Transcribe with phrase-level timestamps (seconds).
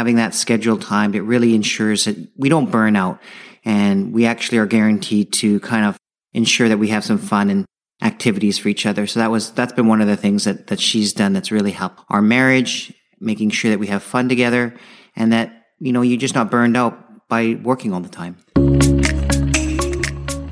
[0.00, 3.20] having that scheduled time, it really ensures that we don't burn out
[3.66, 5.98] and we actually are guaranteed to kind of
[6.32, 7.66] ensure that we have some fun and
[8.00, 9.06] activities for each other.
[9.06, 11.72] So that was, that's been one of the things that, that she's done that's really
[11.72, 14.74] helped our marriage, making sure that we have fun together
[15.16, 18.38] and that, you know, you're just not burned out by working all the time.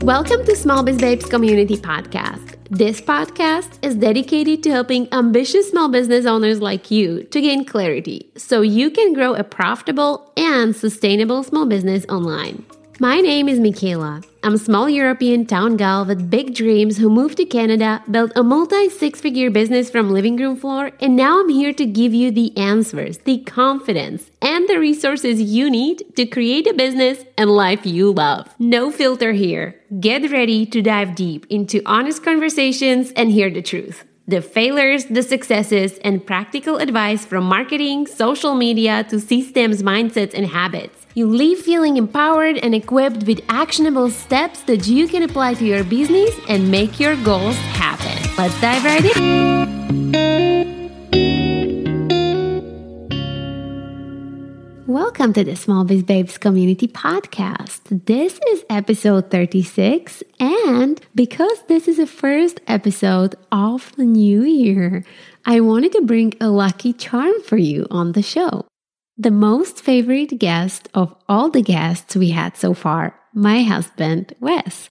[0.03, 2.58] Welcome to Small Biz Babes Community Podcast.
[2.71, 8.31] This podcast is dedicated to helping ambitious small business owners like you to gain clarity
[8.37, 12.67] so you can grow a profitable and sustainable small business online.
[13.01, 14.23] My name is Michaela.
[14.43, 18.43] I'm a small European town gal with big dreams who moved to Canada, built a
[18.43, 22.33] multi six figure business from living room floor, and now I'm here to give you
[22.33, 27.87] the answers, the confidence, and the resources you need to create a business and life
[27.87, 28.53] you love.
[28.59, 29.81] No filter here.
[30.01, 35.23] Get ready to dive deep into honest conversations and hear the truth the failures, the
[35.23, 40.98] successes, and practical advice from marketing, social media to systems, mindsets, and habits.
[41.19, 45.83] You leave feeling empowered and equipped with actionable steps that you can apply to your
[45.83, 48.17] business and make your goals happen.
[48.39, 49.67] Let's dive right in.
[54.87, 57.81] Welcome to the Small Biz Babes Community Podcast.
[58.07, 65.05] This is episode 36, and because this is the first episode of the new year,
[65.45, 68.68] I wanted to bring a lucky charm for you on the show.
[69.19, 74.89] The most favorite guest of all the guests we had so far, my husband, Wes.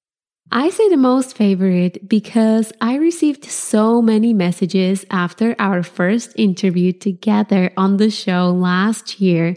[0.51, 6.91] I say the most favorite because I received so many messages after our first interview
[6.93, 9.55] together on the show last year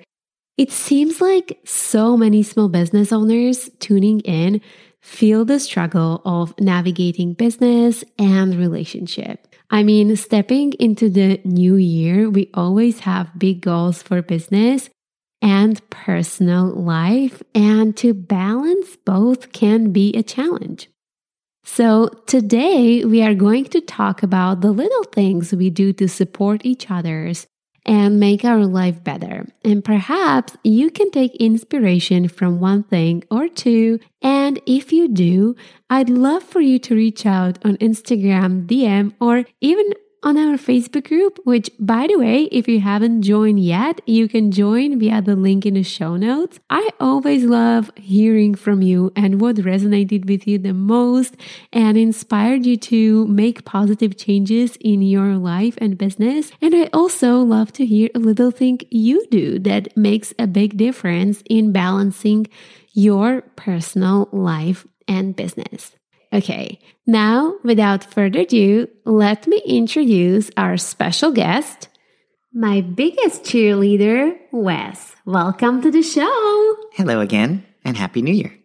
[0.61, 4.61] it seems like so many small business owners tuning in
[5.01, 9.50] feel the struggle of navigating business and relationship.
[9.71, 14.91] I mean, stepping into the new year, we always have big goals for business
[15.41, 20.91] and personal life, and to balance both can be a challenge.
[21.65, 26.67] So, today we are going to talk about the little things we do to support
[26.67, 27.47] each other's
[27.91, 29.45] and make our life better.
[29.65, 33.99] And perhaps you can take inspiration from one thing or two.
[34.23, 35.57] And if you do,
[35.91, 39.93] I'd love for you to reach out on Instagram, DM, or even
[40.23, 44.51] on our Facebook group, which, by the way, if you haven't joined yet, you can
[44.51, 46.61] join via the link in the show notes.
[46.69, 51.37] I always love hearing from you and what resonated with you the most
[51.73, 56.53] and inspired you to make positive changes in your life and business.
[56.61, 60.77] And I also love to hear a little thing you do that makes a big
[60.77, 62.47] difference in balancing
[62.93, 65.93] your personal life and business.
[66.33, 71.89] Okay, now without further ado, let me introduce our special guest,
[72.53, 75.17] my biggest cheerleader, Wes.
[75.27, 76.77] Welcome to the show.
[76.93, 78.57] Hello again, and Happy New Year.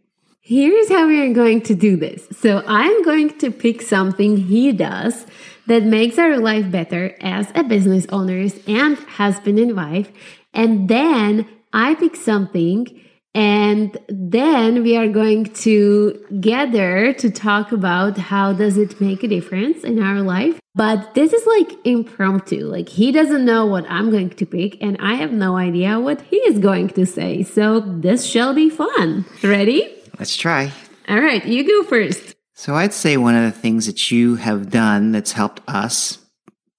[0.42, 2.28] Here's how we are going to do this.
[2.38, 5.26] So, I'm going to pick something he does
[5.66, 10.12] that makes our life better as a business owners and husband and wife.
[10.54, 13.02] And then I pick something
[13.36, 19.28] and then we are going to gather to talk about how does it make a
[19.28, 20.58] difference in our life.
[20.74, 22.66] But this is like impromptu.
[22.66, 26.22] Like he doesn't know what i'm going to pick and i have no idea what
[26.22, 27.44] he is going to say.
[27.44, 29.26] So this shall be fun.
[29.44, 29.94] Ready?
[30.18, 30.72] Let's try.
[31.10, 32.36] All right you go first.
[32.54, 36.20] So i'd say one of the things that you have done that's helped us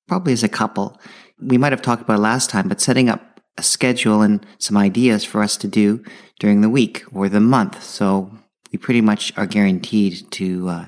[0.08, 0.98] probably as a couple
[1.38, 3.25] we might have talked about last time but setting up
[3.58, 6.04] a schedule and some ideas for us to do
[6.38, 7.82] during the week or the month.
[7.82, 8.30] So
[8.72, 10.86] we pretty much are guaranteed to uh,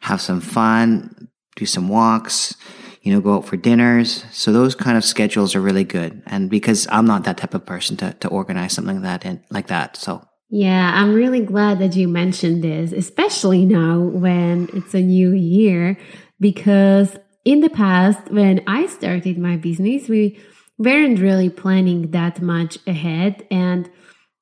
[0.00, 2.56] have some fun, do some walks,
[3.02, 4.24] you know, go out for dinners.
[4.32, 6.22] So those kind of schedules are really good.
[6.26, 9.40] And because I'm not that type of person to, to organize something like that and
[9.50, 9.96] like that.
[9.96, 15.32] So yeah, I'm really glad that you mentioned this, especially now when it's a new
[15.32, 15.98] year,
[16.38, 20.38] because in the past, when I started my business, we
[20.78, 23.46] weren't really planning that much ahead.
[23.50, 23.90] And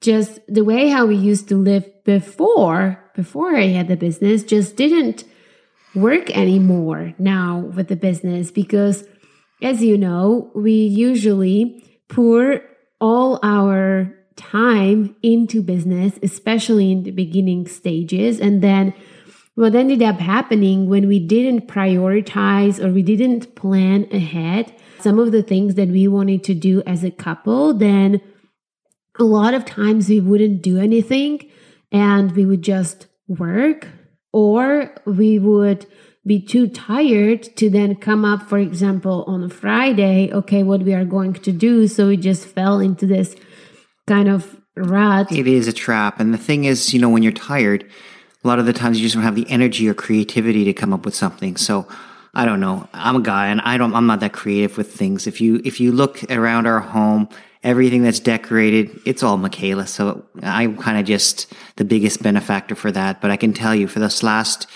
[0.00, 4.76] just the way how we used to live before before I had the business just
[4.76, 5.24] didn't
[5.94, 8.50] work anymore now with the business.
[8.50, 9.04] Because
[9.62, 12.60] as you know we usually pour
[13.00, 18.40] all our time into business especially in the beginning stages.
[18.40, 18.92] And then
[19.54, 25.32] what ended up happening when we didn't prioritize or we didn't plan ahead some of
[25.32, 28.20] the things that we wanted to do as a couple, then
[29.18, 31.48] a lot of times we wouldn't do anything
[31.92, 33.86] and we would just work
[34.32, 35.86] or we would
[36.26, 40.94] be too tired to then come up, for example, on a Friday, okay, what we
[40.94, 41.86] are going to do.
[41.86, 43.36] So we just fell into this
[44.06, 45.30] kind of rut.
[45.30, 46.18] It is a trap.
[46.18, 47.88] And the thing is, you know, when you're tired,
[48.44, 50.92] a lot of the times you just don't have the energy or creativity to come
[50.92, 51.56] up with something.
[51.56, 51.88] So
[52.34, 52.88] I don't know.
[52.92, 55.26] I'm a guy and I don't, I'm not that creative with things.
[55.26, 57.28] If you, if you look around our home,
[57.62, 59.86] everything that's decorated, it's all Michaela.
[59.86, 63.20] So I'm kind of just the biggest benefactor for that.
[63.20, 64.66] But I can tell you for this last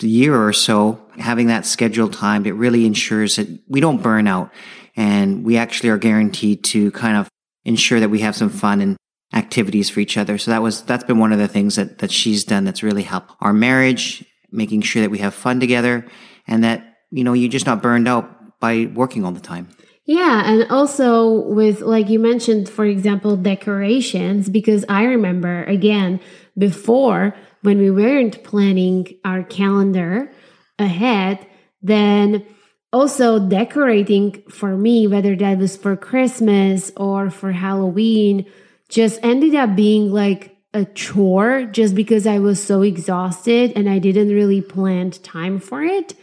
[0.00, 4.50] year or so, having that scheduled time, it really ensures that we don't burn out
[4.96, 7.28] and we actually are guaranteed to kind of
[7.64, 8.96] ensure that we have some fun and
[9.32, 10.38] activities for each other.
[10.38, 13.02] So that was, that's been one of the things that, that she's done that's really
[13.02, 16.06] helped our marriage, making sure that we have fun together
[16.46, 19.68] and that, you know, you're just not burned out by working all the time.
[20.04, 26.20] Yeah, and also with like you mentioned, for example, decorations, because I remember again
[26.56, 30.32] before when we weren't planning our calendar
[30.78, 31.46] ahead,
[31.82, 32.46] then
[32.90, 38.46] also decorating for me, whether that was for Christmas or for Halloween,
[38.88, 43.98] just ended up being like a chore just because I was so exhausted and I
[43.98, 46.14] didn't really plan time for it.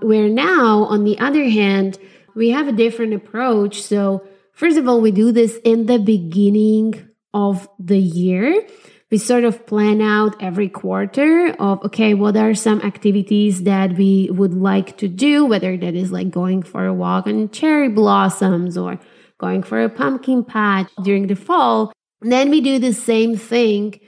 [0.00, 1.98] Where now, on the other hand,
[2.34, 3.82] we have a different approach.
[3.82, 8.66] So, first of all, we do this in the beginning of the year.
[9.10, 14.30] We sort of plan out every quarter of, okay, what are some activities that we
[14.30, 18.78] would like to do, whether that is like going for a walk on cherry blossoms
[18.78, 18.98] or
[19.38, 21.92] going for a pumpkin patch during the fall.
[22.22, 24.00] Then we do the same thing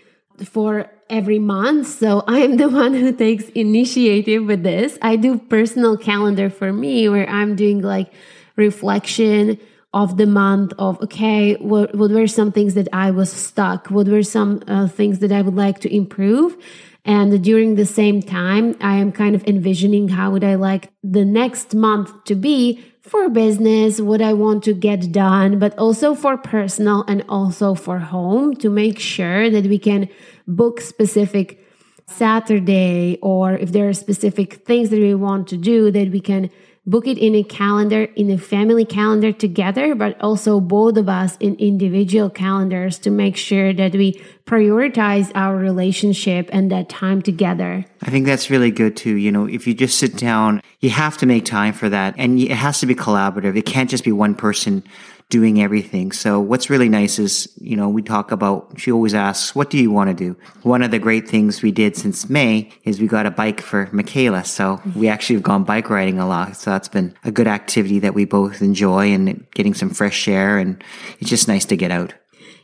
[0.44, 1.86] for every month.
[1.86, 4.98] So I'm the one who takes initiative with this.
[5.02, 8.12] I do personal calendar for me where I'm doing like
[8.56, 9.58] reflection
[9.92, 14.08] of the month of okay what, what were some things that i was stuck what
[14.08, 16.56] were some uh, things that i would like to improve
[17.04, 21.24] and during the same time i am kind of envisioning how would i like the
[21.24, 26.36] next month to be for business what i want to get done but also for
[26.36, 30.08] personal and also for home to make sure that we can
[30.46, 31.60] book specific
[32.06, 36.50] Saturday or if there are specific things that we want to do that we can
[36.86, 41.36] book it in a calendar in a family calendar together but also both of us
[41.38, 44.12] in individual calendars to make sure that we
[44.44, 47.84] prioritize our relationship and that time together.
[48.02, 49.16] I think that's really good too.
[49.16, 52.38] You know if you just sit down you have to make time for that and
[52.38, 53.56] it has to be collaborative.
[53.56, 54.82] It can't just be one person
[55.30, 56.12] doing everything.
[56.12, 59.78] So what's really nice is, you know, we talk about, she always asks, what do
[59.78, 60.36] you want to do?
[60.62, 63.88] One of the great things we did since May is we got a bike for
[63.92, 64.44] Michaela.
[64.44, 66.56] So we actually have gone bike riding a lot.
[66.56, 70.58] So that's been a good activity that we both enjoy and getting some fresh air.
[70.58, 70.82] And
[71.18, 72.14] it's just nice to get out.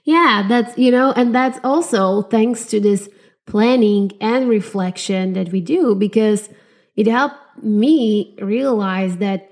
[0.04, 3.08] Yeah, that's, you know, and that's also thanks to this
[3.46, 6.48] planning and reflection that we do because
[6.96, 9.50] it helped me realize that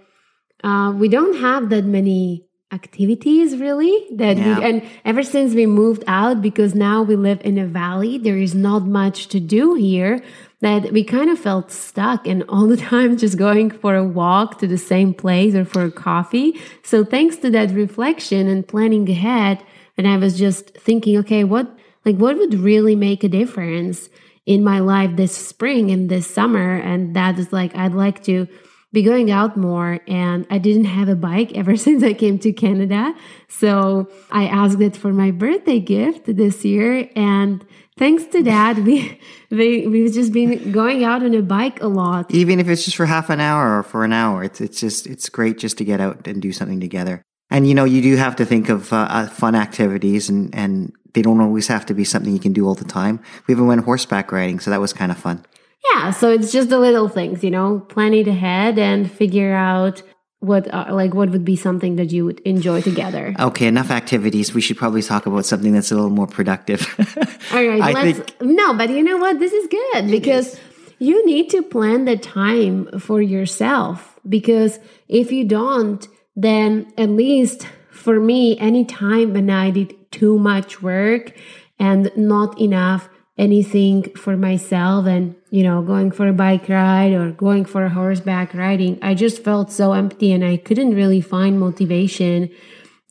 [0.63, 4.59] uh, we don't have that many activities really that yeah.
[4.59, 8.37] we, and ever since we moved out because now we live in a valley there
[8.37, 10.23] is not much to do here
[10.61, 14.59] that we kind of felt stuck and all the time just going for a walk
[14.59, 19.09] to the same place or for a coffee so thanks to that reflection and planning
[19.09, 19.65] ahead
[19.97, 21.75] and i was just thinking okay what
[22.05, 24.11] like what would really make a difference
[24.45, 28.47] in my life this spring and this summer and that is like i'd like to
[28.93, 32.53] be going out more and I didn't have a bike ever since I came to
[32.53, 33.15] Canada.
[33.49, 37.65] So I asked it for my birthday gift this year and
[37.99, 42.33] thanks to that we, we we've just been going out on a bike a lot.
[42.33, 45.07] Even if it's just for half an hour or for an hour, it's it's just
[45.07, 47.23] it's great just to get out and do something together.
[47.51, 50.93] And you know, you do have to think of uh, uh fun activities and and
[51.15, 53.21] they don't always have to be something you can do all the time.
[53.47, 55.45] We even went horseback riding, so that was kind of fun.
[55.93, 60.03] Yeah, so it's just the little things, you know, plan it ahead and figure out
[60.41, 63.35] what uh, like what would be something that you would enjoy together.
[63.39, 64.55] Okay, enough activities.
[64.55, 66.87] We should probably talk about something that's a little more productive.
[67.53, 69.39] All right, I let's think, No, but you know what?
[69.39, 70.61] This is good because is.
[70.99, 76.07] you need to plan the time for yourself because if you don't,
[76.37, 81.33] then at least for me, anytime when I did too much work
[81.81, 87.31] and not enough anything for myself and you know going for a bike ride or
[87.31, 88.99] going for a horseback riding.
[89.03, 92.51] I just felt so empty and i couldn't really find motivation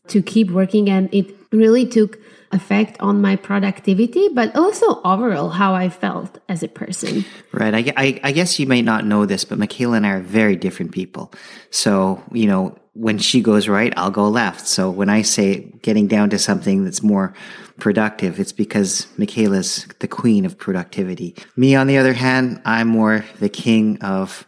[0.07, 0.89] to keep working.
[0.89, 2.19] And it really took
[2.53, 7.25] effect on my productivity but also overall how i felt as a person.
[7.51, 7.75] Right.
[7.75, 10.55] I, I, I guess you may not know this but michaela and i are very
[10.55, 11.33] different people.
[11.71, 16.07] So you know when she goes right i'll go left so when i say getting
[16.07, 17.33] down to something that's more
[17.79, 21.35] productive, it's because Michaela's the queen of productivity.
[21.55, 24.47] Me, on the other hand, I'm more the king of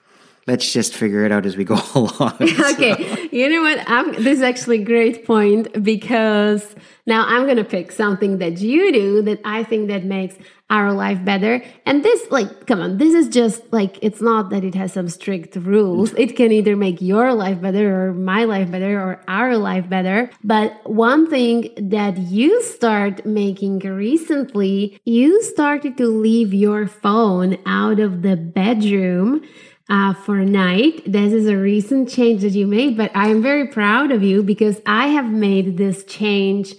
[0.49, 2.37] let's just figure it out as we go along.
[2.41, 3.29] okay.
[3.31, 3.83] You know what?
[3.87, 6.75] I'm, this is actually a great point because
[7.05, 10.35] now I'm going to pick something that you do that I think that makes
[10.71, 11.63] our life better.
[11.85, 15.09] And this, like, come on, this is just like, it's not that it has some
[15.09, 16.13] strict rules.
[16.13, 20.29] It can either make your life better or my life better or our life better.
[20.43, 27.99] But one thing that you start making recently, you started to leave your phone out
[27.99, 29.41] of the bedroom
[29.89, 31.01] uh, for a night.
[31.05, 34.43] This is a recent change that you made, but I am very proud of you
[34.43, 36.73] because I have made this change.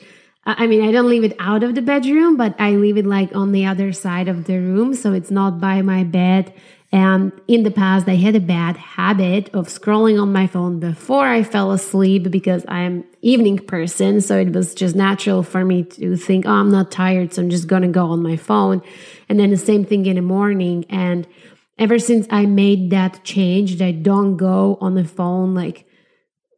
[0.47, 3.07] Uh, I mean, I don't leave it out of the bedroom, but I leave it
[3.07, 4.95] like on the other side of the room.
[4.95, 6.55] So it's not by my bed.
[6.93, 11.25] And in the past, I had a bad habit of scrolling on my phone before
[11.25, 14.21] I fell asleep because I am evening person.
[14.21, 17.33] So it was just natural for me to think, oh, I'm not tired.
[17.33, 18.83] So I'm just going to go on my phone.
[19.29, 20.85] And then the same thing in the morning.
[20.89, 21.29] And
[21.81, 25.87] ever since I made that change that I don't go on the phone like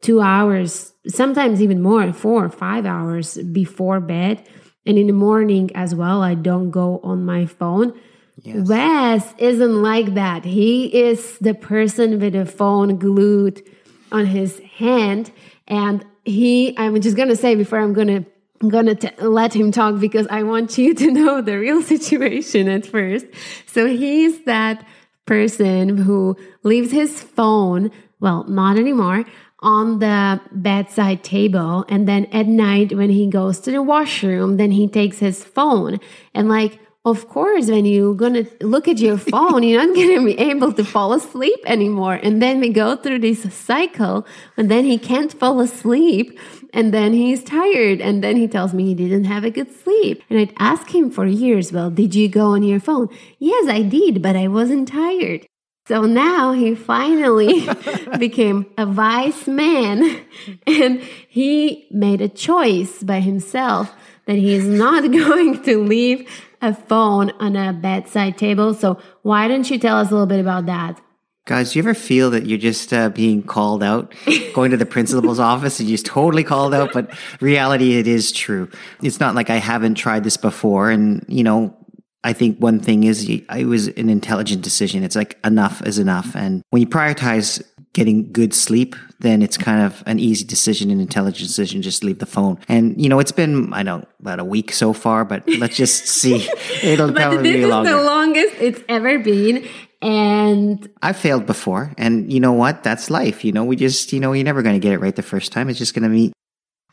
[0.01, 4.45] two hours, sometimes even more, four or five hours before bed.
[4.85, 7.97] And in the morning as well, I don't go on my phone.
[8.41, 8.67] Yes.
[8.67, 10.43] Wes isn't like that.
[10.43, 13.65] He is the person with a phone glued
[14.11, 15.31] on his hand.
[15.69, 18.25] And he, I'm just going to say before I'm going to
[18.61, 22.85] I'm gonna let him talk because I want you to know the real situation at
[22.85, 23.25] first.
[23.65, 24.85] So he's that
[25.25, 29.25] person who leaves his phone, well, not anymore,
[29.59, 31.85] on the bedside table.
[31.87, 35.99] And then at night, when he goes to the washroom, then he takes his phone.
[36.33, 40.39] And like, of course, when you're gonna look at your phone, you're not gonna be
[40.39, 42.15] able to fall asleep anymore.
[42.15, 44.25] And then we go through this cycle,
[44.57, 46.39] and then he can't fall asleep,
[46.73, 50.23] and then he's tired, and then he tells me he didn't have a good sleep.
[50.29, 53.09] And I'd ask him for years, well, did you go on your phone?
[53.37, 55.45] Yes, I did, but I wasn't tired.
[55.85, 57.67] So now he finally
[58.17, 60.21] became a wise man
[60.67, 63.93] and he made a choice by himself
[64.25, 66.29] that he is not going to leave
[66.61, 68.73] a phone on a bedside table.
[68.73, 71.01] So why don't you tell us a little bit about that?
[71.45, 74.13] Guys, do you ever feel that you're just uh, being called out,
[74.53, 76.93] going to the principal's office and you're just totally called out?
[76.93, 78.69] But reality, it is true.
[79.01, 80.89] It's not like I haven't tried this before.
[80.89, 81.75] And, you know,
[82.23, 85.03] I think one thing is it was an intelligent decision.
[85.03, 86.33] It's like enough is enough.
[86.33, 90.99] And when you prioritize getting good sleep, then it's kind of an easy decision, an
[91.01, 92.57] intelligent decision, just leave the phone.
[92.69, 96.07] And, you know, it's been, I know, about a week so far, but let's just
[96.07, 96.47] see.
[96.83, 97.89] It'll but probably this be longer.
[97.89, 99.67] is the longest it's ever been.
[100.03, 101.93] And I failed before.
[101.97, 102.83] And you know what?
[102.83, 103.45] That's life.
[103.45, 105.51] You know, we just, you know, you're never going to get it right the first
[105.53, 105.69] time.
[105.69, 106.33] It's just going to be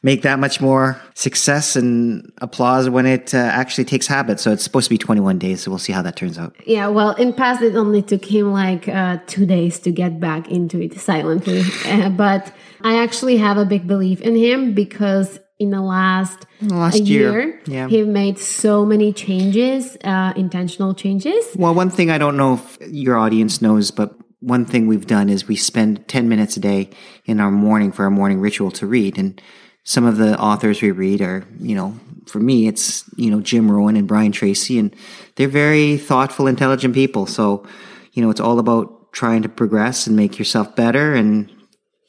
[0.02, 4.40] make that much more success and applause when it uh, actually takes habit.
[4.40, 5.62] So it's supposed to be 21 days.
[5.62, 6.54] So we'll see how that turns out.
[6.66, 6.88] Yeah.
[6.88, 10.80] Well, in past, it only took him like uh, two days to get back into
[10.80, 11.62] it silently.
[11.86, 17.02] uh, but I actually have a big belief in him because in the last, last
[17.02, 17.86] year, year yeah.
[17.86, 21.44] he made so many changes, uh, intentional changes.
[21.54, 25.28] Well, one thing I don't know if your audience knows, but one thing we've done
[25.28, 26.88] is we spend 10 minutes a day
[27.26, 29.18] in our morning for our morning ritual to read.
[29.18, 29.40] And
[29.84, 31.94] some of the authors we read are, you know,
[32.26, 34.96] for me, it's, you know, Jim Rohn and Brian Tracy, and
[35.36, 37.26] they're very thoughtful, intelligent people.
[37.26, 37.66] So,
[38.12, 41.52] you know, it's all about trying to progress and make yourself better and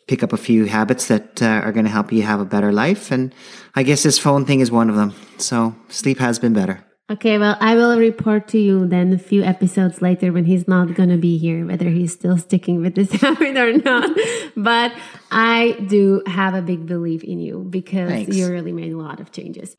[0.07, 2.71] pick up a few habits that uh, are going to help you have a better
[2.71, 3.11] life.
[3.11, 3.33] And
[3.75, 5.13] I guess this phone thing is one of them.
[5.37, 6.83] So sleep has been better.
[7.11, 10.93] Okay, well, I will report to you then a few episodes later when he's not
[10.93, 14.09] going to be here, whether he's still sticking with this habit or not.
[14.55, 14.93] But
[15.29, 18.37] I do have a big belief in you because Thanks.
[18.37, 19.75] you really made a lot of changes.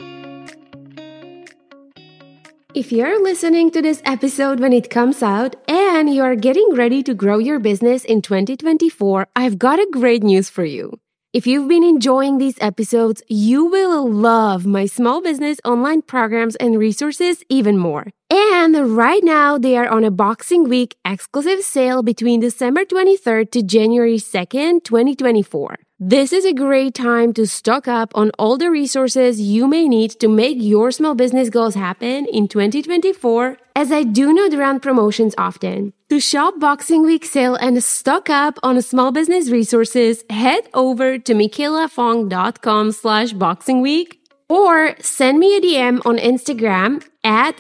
[2.75, 7.13] If you're listening to this episode when it comes out and you're getting ready to
[7.13, 10.99] grow your business in 2024, I've got a great news for you.
[11.35, 16.79] If you've been enjoying these episodes, you will love my small business online programs and
[16.79, 18.07] resources even more.
[18.31, 23.63] And right now, they are on a Boxing Week exclusive sale between December 23rd to
[23.63, 25.77] January 2nd, 2024.
[26.05, 30.11] This is a great time to stock up on all the resources you may need
[30.19, 35.33] to make your small business goals happen in 2024, as I do not run promotions
[35.39, 35.93] often.
[36.09, 41.35] To shop Boxing Week sale and stock up on small business resources, head over to
[41.35, 44.22] michaelafong.com slash boxing week
[44.53, 47.57] or send me a DM on Instagram at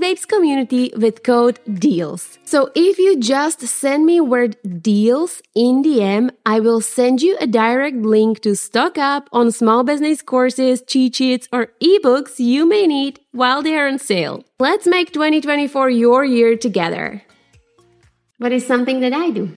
[0.00, 2.38] Babes Community with code DEALS.
[2.46, 7.46] So if you just send me word DEALS in DM, I will send you a
[7.46, 12.86] direct link to stock up on small business courses, cheat sheets, or ebooks you may
[12.86, 14.42] need while they are on sale.
[14.58, 17.22] Let's make 2024 your year together.
[18.38, 19.54] What is something that I do?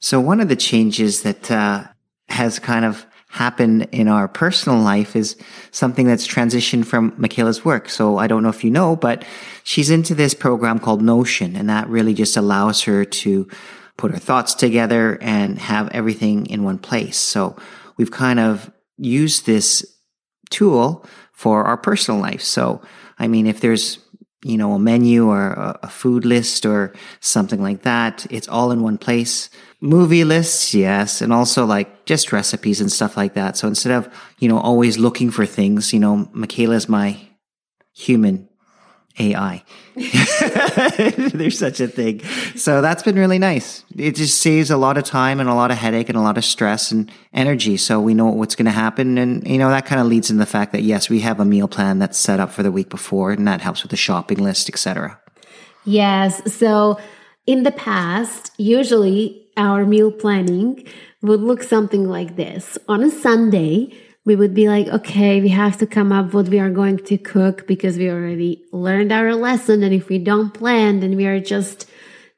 [0.00, 1.84] So one of the changes that uh,
[2.30, 3.06] has kind of
[3.36, 5.36] happened in our personal life is
[5.70, 7.88] something that's transitioned from Michaela's work.
[7.88, 9.24] So I don't know if you know, but
[9.62, 13.48] she's into this program called Notion, and that really just allows her to
[13.96, 17.18] put her thoughts together and have everything in one place.
[17.18, 17.56] So
[17.96, 19.84] we've kind of used this
[20.50, 22.42] tool for our personal life.
[22.42, 22.80] So,
[23.18, 23.98] I mean, if there's
[24.46, 28.26] you know, a menu or a, food list or something like that.
[28.30, 29.50] It's all in one place.
[29.80, 33.56] Movie lists, yes, and also like just recipes and stuff like that.
[33.56, 37.20] So instead of, you know, always looking for things, you know, Michaela's my
[37.92, 38.48] human
[39.18, 39.64] AI.
[39.94, 42.22] There's such a thing.
[42.54, 43.84] So that's been really nice.
[43.96, 46.36] It just saves a lot of time and a lot of headache and a lot
[46.36, 47.76] of stress and energy.
[47.76, 49.16] So we know what's going to happen.
[49.16, 51.44] And, you know, that kind of leads in the fact that yes, we have a
[51.44, 54.38] meal plan that's set up for the week before and that helps with the shopping
[54.38, 55.18] list, etc.
[55.84, 56.52] Yes.
[56.52, 56.98] So
[57.46, 60.86] in the past, usually our meal planning
[61.22, 62.78] would look something like this.
[62.88, 63.92] On a Sunday,
[64.24, 67.16] we would be like, okay, we have to come up what we are going to
[67.16, 69.82] cook because we already learned our lesson.
[69.82, 71.88] And if we don't plan, then we are just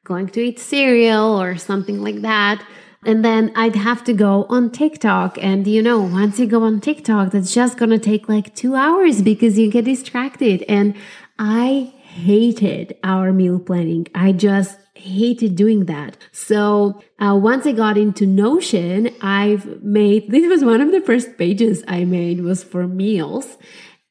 [0.03, 2.63] going to eat cereal or something like that.
[3.05, 5.37] And then I'd have to go on TikTok.
[5.41, 8.75] And you know, once you go on TikTok, that's just going to take like two
[8.75, 10.63] hours because you get distracted.
[10.69, 10.95] And
[11.39, 14.07] I hated our meal planning.
[14.13, 16.17] I just hated doing that.
[16.31, 21.37] So uh, once I got into Notion, I've made this was one of the first
[21.37, 23.57] pages I made was for meals,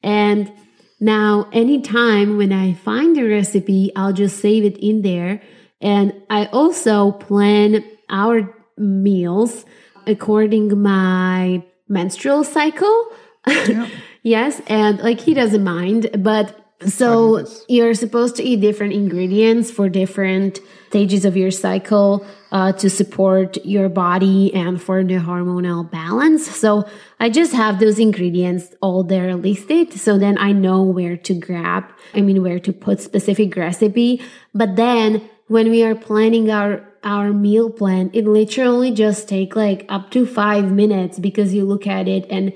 [0.03, 0.51] and
[0.99, 5.41] now anytime when I find a recipe, I'll just save it in there,
[5.81, 9.65] and I also plan our meals
[10.07, 13.11] according my menstrual cycle.
[13.47, 13.89] Yep.
[14.23, 16.55] yes, and like he doesn't mind, but
[16.87, 22.89] so you're supposed to eat different ingredients for different stages of your cycle uh, to
[22.89, 26.49] support your body and for the hormonal balance.
[26.49, 29.93] So I just have those ingredients all there listed.
[29.93, 31.83] So then I know where to grab,
[32.15, 34.21] I mean, where to put specific recipe.
[34.55, 39.85] But then when we are planning our our meal plan, it literally just take like
[39.87, 42.51] up to five minutes because you look at it and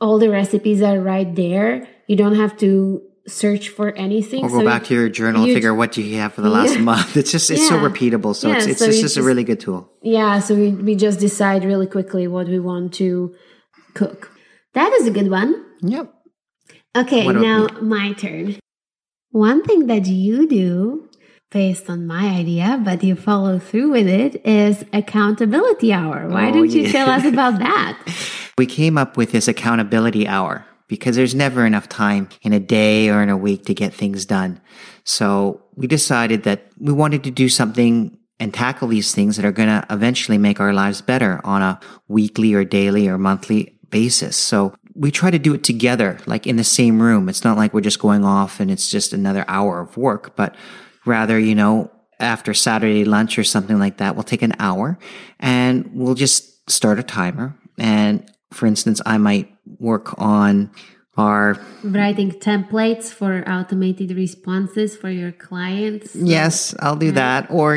[0.00, 1.86] all the recipes are right there.
[2.08, 4.44] You don't have to search for anything.
[4.44, 6.50] Or go so back to your journal and figure what do you have for the
[6.50, 6.80] last yeah.
[6.80, 7.16] month.
[7.16, 7.68] It's just it's yeah.
[7.68, 8.34] so repeatable.
[8.34, 9.90] So yeah, it's it's, so it's just, a really good tool.
[10.02, 10.40] Yeah.
[10.40, 13.34] So we, we just decide really quickly what we want to
[13.94, 14.32] cook.
[14.74, 15.64] That is a good one.
[15.82, 16.12] Yep.
[16.96, 18.56] Okay, now my turn.
[19.30, 21.08] One thing that you do
[21.50, 26.28] based on my idea, but you follow through with it is accountability hour.
[26.28, 27.98] Why oh, don't you tell us about that?
[28.56, 33.10] We came up with this accountability hour because there's never enough time in a day
[33.10, 34.60] or in a week to get things done.
[35.04, 39.52] So we decided that we wanted to do something and tackle these things that are
[39.52, 44.36] going to eventually make our lives better on a weekly or daily or monthly basis.
[44.36, 47.28] So we try to do it together, like in the same room.
[47.28, 50.54] It's not like we're just going off and it's just another hour of work, but
[51.04, 54.98] rather, you know, after Saturday lunch or something like that, we'll take an hour
[55.38, 57.56] and we'll just start a timer.
[57.78, 60.70] And for instance, I might work on
[61.16, 66.14] our writing templates for automated responses for your clients.
[66.14, 67.50] Yes, I'll do that.
[67.50, 67.76] Or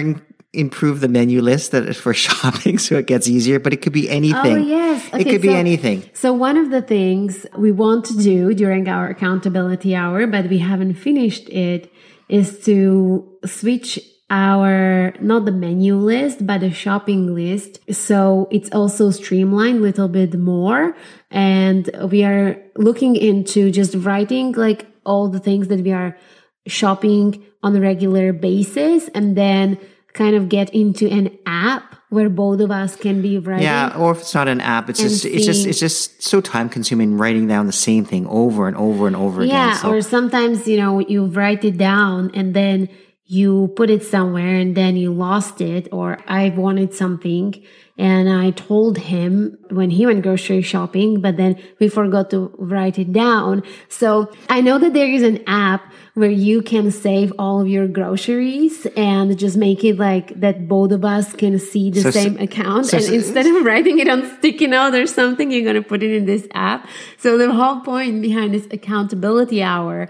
[0.53, 3.93] improve the menu list that is for shopping so it gets easier but it could
[3.93, 6.81] be oh, anything oh yes okay, it could so, be anything so one of the
[6.81, 11.89] things we want to do during our accountability hour but we haven't finished it
[12.27, 13.97] is to switch
[14.31, 20.07] our not the menu list but the shopping list so it's also streamlined a little
[20.07, 20.95] bit more
[21.29, 26.17] and we are looking into just writing like all the things that we are
[26.65, 29.77] shopping on a regular basis and then
[30.13, 33.63] kind of get into an app where both of us can be writing.
[33.63, 36.67] Yeah, or if it's not an app, it's just it's just it's just so time
[36.67, 39.67] consuming writing down the same thing over and over and over yeah, again.
[39.69, 39.91] Yeah, so.
[39.91, 42.89] or sometimes you know you write it down and then
[43.31, 47.63] you put it somewhere and then you lost it or I wanted something
[47.97, 52.99] and I told him when he went grocery shopping, but then we forgot to write
[52.99, 53.63] it down.
[53.87, 57.87] So I know that there is an app where you can save all of your
[57.87, 62.37] groceries and just make it like that both of us can see the so, same
[62.37, 62.87] account.
[62.87, 65.87] So, and so, instead of writing it on sticky note or something, you're going to
[65.87, 66.85] put it in this app.
[67.17, 70.09] So the whole point behind this accountability hour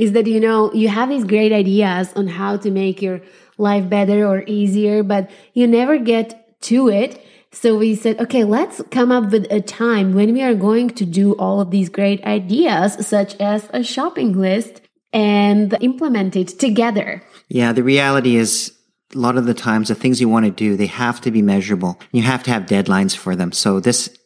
[0.00, 3.20] is that you know you have these great ideas on how to make your
[3.58, 8.80] life better or easier but you never get to it so we said okay let's
[8.90, 12.24] come up with a time when we are going to do all of these great
[12.24, 14.80] ideas such as a shopping list
[15.12, 18.72] and implement it together yeah the reality is
[19.14, 21.42] a lot of the times the things you want to do, they have to be
[21.42, 21.98] measurable.
[22.12, 23.50] You have to have deadlines for them.
[23.50, 24.16] So this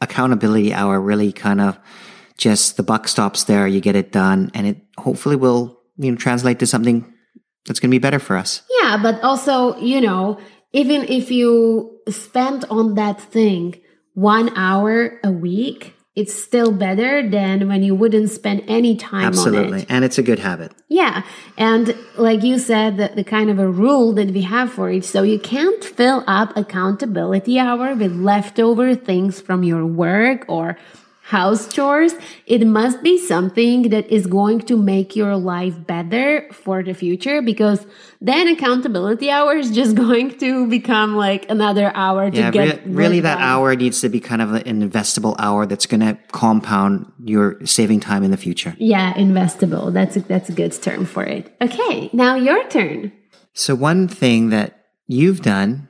[0.00, 1.78] accountability hour really kind of
[2.38, 3.66] just the buck stops there.
[3.66, 7.12] You get it done and it hopefully will, you know, translate to something
[7.66, 8.62] that's going to be better for us.
[8.80, 8.98] Yeah.
[9.02, 10.38] But also, you know,
[10.72, 13.80] even if you spend on that thing
[14.14, 19.78] one hour a week, it's still better than when you wouldn't spend any time Absolutely.
[19.78, 19.86] on it.
[19.88, 20.72] And it's a good habit.
[20.88, 21.22] Yeah.
[21.56, 25.06] And like you said, the, the kind of a rule that we have for it.
[25.06, 30.76] So you can't fill up accountability hour with leftover things from your work or
[31.32, 32.12] house chores,
[32.46, 37.40] it must be something that is going to make your life better for the future
[37.40, 37.86] because
[38.20, 42.92] then accountability hour is just going to become like another hour to Yeah, get re-
[42.92, 47.10] really that hour needs to be kind of an investable hour that's going to compound
[47.24, 48.76] your saving time in the future.
[48.78, 49.90] Yeah, investable.
[49.90, 51.50] That's a, that's a good term for it.
[51.62, 53.10] Okay, now your turn.
[53.54, 55.88] So one thing that you've done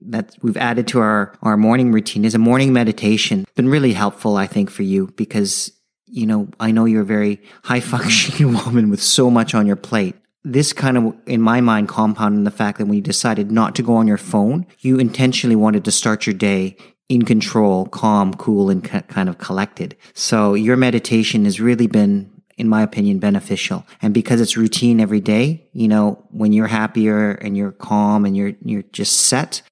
[0.00, 3.46] that we've added to our, our morning routine is a morning meditation.
[3.54, 5.72] Been really helpful, I think, for you because,
[6.06, 9.76] you know, I know you're a very high functioning woman with so much on your
[9.76, 10.16] plate.
[10.44, 13.74] This kind of, in my mind, compounded in the fact that when you decided not
[13.74, 16.76] to go on your phone, you intentionally wanted to start your day
[17.08, 19.96] in control, calm, cool, and ki- kind of collected.
[20.14, 23.86] So your meditation has really been in my opinion, beneficial.
[24.02, 28.36] And because it's routine every day, you know, when you're happier and you're calm and
[28.36, 29.62] you're, you're just set,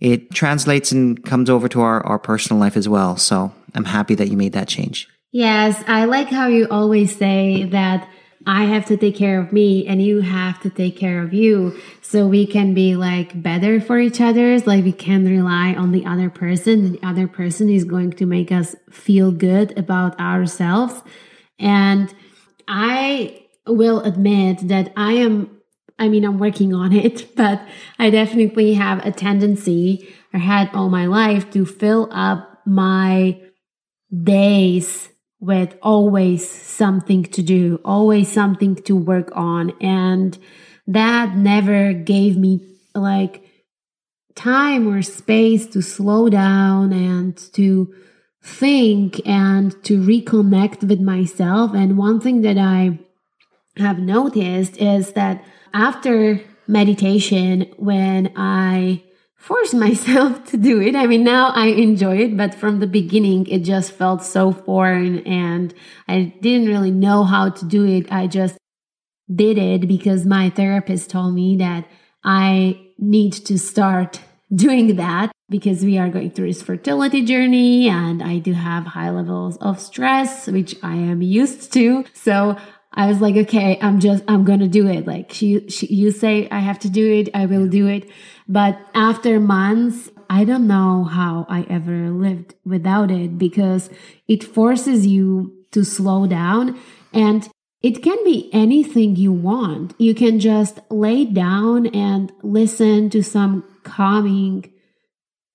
[0.00, 3.16] it translates and comes over to our, our personal life as well.
[3.16, 5.08] So I'm happy that you made that change.
[5.32, 8.08] Yes, I like how you always say that
[8.46, 11.78] I have to take care of me and you have to take care of you
[12.00, 14.58] so we can be like better for each other.
[14.60, 18.50] like we can rely on the other person the other person is going to make
[18.50, 21.02] us feel good about ourselves
[21.58, 22.12] and
[22.66, 25.59] I will admit that I am
[26.00, 27.62] I mean I'm working on it but
[27.98, 33.40] I definitely have a tendency or had all my life to fill up my
[34.12, 35.08] days
[35.40, 39.72] with always something to do, always something to work on.
[39.80, 40.38] And
[40.86, 43.42] that never gave me like
[44.34, 47.92] time or space to slow down and to
[48.42, 51.72] think and to reconnect with myself.
[51.74, 52.98] And one thing that I
[53.76, 59.02] have noticed is that after meditation, when I
[59.40, 60.94] forced myself to do it.
[60.94, 65.26] I mean, now I enjoy it, but from the beginning, it just felt so foreign
[65.26, 65.74] and
[66.06, 68.12] I didn't really know how to do it.
[68.12, 68.56] I just
[69.34, 71.86] did it because my therapist told me that
[72.22, 74.20] I need to start
[74.54, 79.10] doing that because we are going through this fertility journey and I do have high
[79.10, 82.04] levels of stress, which I am used to.
[82.12, 82.56] So
[82.92, 85.06] I was like, okay, I'm just, I'm to do it.
[85.06, 87.28] Like she, she, you say I have to do it.
[87.34, 88.10] I will do it.
[88.48, 93.90] But after months, I don't know how I ever lived without it because
[94.26, 96.78] it forces you to slow down
[97.12, 97.48] and
[97.82, 99.94] it can be anything you want.
[99.98, 104.72] You can just lay down and listen to some calming,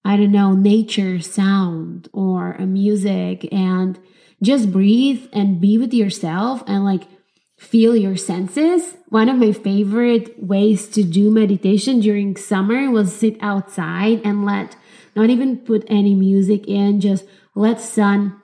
[0.03, 3.99] I don't know, nature sound or a music and
[4.41, 7.03] just breathe and be with yourself and like
[7.65, 8.95] feel your senses.
[9.09, 14.75] One of my favorite ways to do meditation during summer was sit outside and let
[15.15, 17.25] not even put any music in, just
[17.55, 18.41] let sun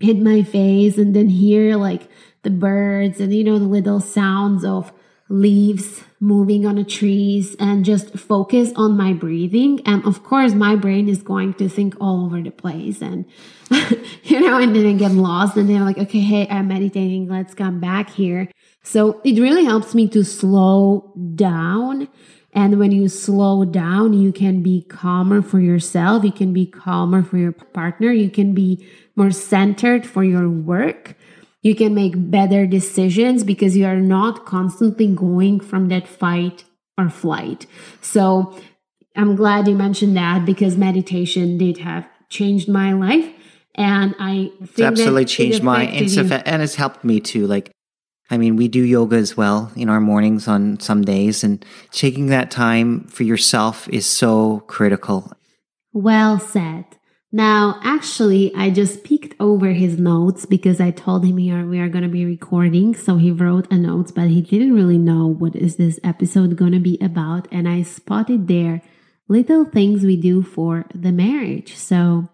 [0.00, 2.08] hit my face and then hear like
[2.42, 4.92] the birds and you know the little sounds of
[5.34, 9.80] leaves moving on the trees and just focus on my breathing.
[9.84, 13.24] And of course my brain is going to think all over the place and
[14.22, 17.28] you know and then I get lost and then I'm like okay hey I'm meditating.
[17.28, 18.48] Let's come back here.
[18.84, 22.08] So it really helps me to slow down.
[22.52, 26.22] And when you slow down you can be calmer for yourself.
[26.22, 28.12] You can be calmer for your partner.
[28.12, 31.16] You can be more centered for your work
[31.64, 36.62] you can make better decisions because you are not constantly going from that fight
[36.96, 37.66] or flight.
[38.02, 38.56] So
[39.16, 43.28] I'm glad you mentioned that because meditation did have changed my life.
[43.74, 45.88] And I think It's absolutely changed mine.
[45.88, 46.42] affected It's you.
[46.44, 47.46] and it's helped me too.
[47.46, 47.72] Like,
[48.30, 52.26] I mean, we do yoga as well in our mornings on some days, and taking
[52.26, 55.32] that time for yourself is so critical.
[55.92, 56.84] Well said.
[57.34, 61.80] Now, actually, I just peeked over his notes because I told him we are, we
[61.80, 62.94] are going to be recording.
[62.94, 66.70] So he wrote a notes, but he didn't really know what is this episode going
[66.70, 67.48] to be about.
[67.50, 68.82] And I spotted there
[69.26, 71.74] little things we do for the marriage.
[71.74, 72.28] So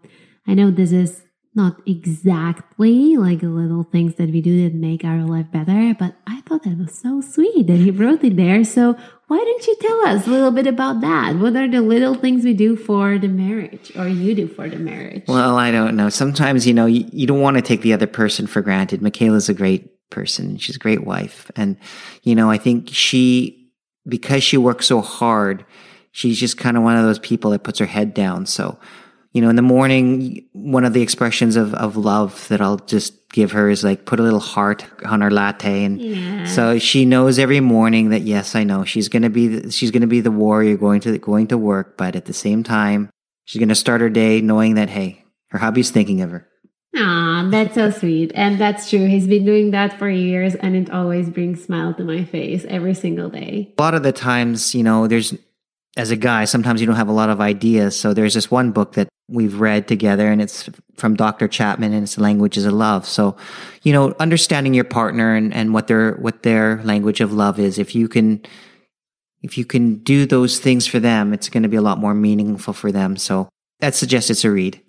[0.46, 1.22] I know this is
[1.54, 6.42] not exactly like little things that we do that make our life better, but I
[6.42, 8.64] thought that was so sweet that he wrote it there.
[8.64, 8.98] So
[9.30, 11.36] Why don't you tell us a little bit about that?
[11.36, 14.76] What are the little things we do for the marriage or you do for the
[14.76, 15.22] marriage?
[15.28, 16.08] Well, I don't know.
[16.08, 19.02] Sometimes, you know, you, you don't want to take the other person for granted.
[19.02, 20.56] Michaela's a great person.
[20.56, 21.48] She's a great wife.
[21.54, 21.76] And,
[22.24, 23.70] you know, I think she,
[24.04, 25.64] because she works so hard,
[26.10, 28.46] she's just kind of one of those people that puts her head down.
[28.46, 28.80] So,
[29.32, 33.28] you know, in the morning, one of the expressions of, of love that I'll just
[33.30, 35.84] give her is like put a little heart on her latte.
[35.84, 36.44] And yeah.
[36.46, 39.92] so she knows every morning that, yes, I know she's going to be, the, she's
[39.92, 41.96] going to be the warrior going to, going to work.
[41.96, 43.08] But at the same time,
[43.44, 46.48] she's going to start her day knowing that, hey, her hubby's thinking of her.
[46.96, 48.32] Ah, that's so sweet.
[48.34, 49.06] And that's true.
[49.06, 52.94] He's been doing that for years and it always brings smile to my face every
[52.94, 53.72] single day.
[53.78, 55.34] A lot of the times, you know, there's
[55.96, 57.98] as a guy, sometimes you don't have a lot of ideas.
[57.98, 61.48] So there's this one book that we've read together and it's from Dr.
[61.48, 63.06] Chapman and it's languages of love.
[63.06, 63.36] So,
[63.82, 67.78] you know, understanding your partner and, and what their, what their language of love is.
[67.78, 68.42] If you can,
[69.42, 72.14] if you can do those things for them, it's going to be a lot more
[72.14, 73.16] meaningful for them.
[73.16, 74.80] So that suggests it's a read.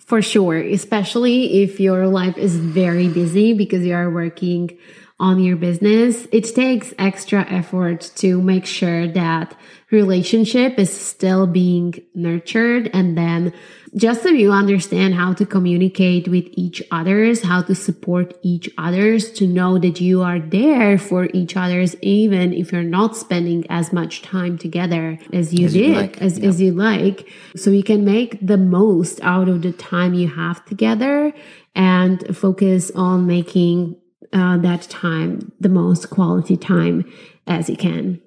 [0.00, 4.78] For sure, especially if your life is very busy because you are working
[5.20, 9.56] on your business, it takes extra effort to make sure that
[9.90, 13.52] relationship is still being nurtured and then
[13.96, 19.30] just so you understand how to communicate with each others how to support each others
[19.30, 23.92] to know that you are there for each others even if you're not spending as
[23.92, 26.22] much time together as you as did like.
[26.22, 30.28] as, as you like so you can make the most out of the time you
[30.28, 31.32] have together
[31.74, 33.96] and focus on making
[34.32, 37.04] uh, that time the most quality time
[37.46, 38.20] as you can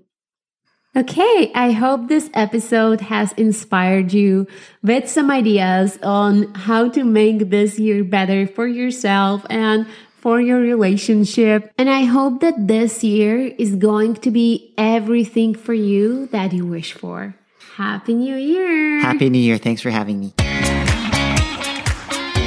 [0.93, 4.45] Okay, I hope this episode has inspired you
[4.83, 9.87] with some ideas on how to make this year better for yourself and
[10.19, 11.71] for your relationship.
[11.77, 16.65] And I hope that this year is going to be everything for you that you
[16.65, 17.35] wish for.
[17.77, 18.99] Happy New Year!
[18.99, 19.57] Happy New Year.
[19.57, 20.33] Thanks for having me.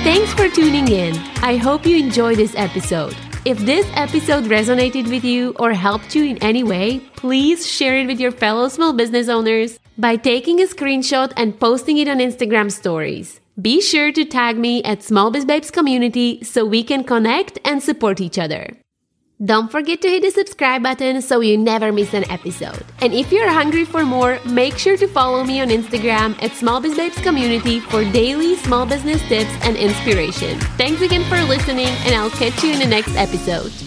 [0.05, 1.17] Thanks for tuning in.
[1.41, 3.17] I hope you enjoyed this episode.
[3.45, 8.07] If this episode resonated with you or helped you in any way, please share it
[8.07, 12.73] with your fellow small business owners by taking a screenshot and posting it on Instagram
[12.73, 13.41] stories.
[13.61, 17.83] Be sure to tag me at Small Biz Babes Community so we can connect and
[17.83, 18.79] support each other.
[19.45, 22.83] Don't forget to hit the subscribe button so you never miss an episode.
[23.03, 26.81] And if you're hungry for more, make sure to follow me on Instagram at Small
[26.81, 30.59] Biz Babes Community for daily small business tips and inspiration.
[30.79, 33.84] Thanks again for listening, and I'll catch you in the next episode.